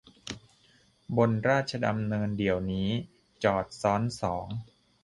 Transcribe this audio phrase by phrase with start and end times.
[1.17, 2.89] บนราชดำเนินเดี๋ยวนี้
[3.43, 4.47] จอดซ้อนสอง